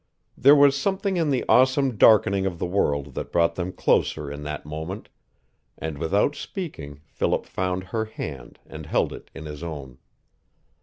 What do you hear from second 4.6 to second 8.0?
moment, and without speaking Philip found